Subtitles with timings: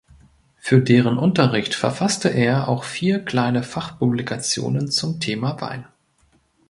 [0.57, 5.85] Für deren Unterricht verfasste er auch vier kleine Fachpublikationen zum Thema Wein.